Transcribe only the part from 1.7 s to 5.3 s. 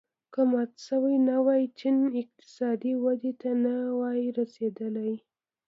چین اقتصادي ودې ته نه وای رسېدلی.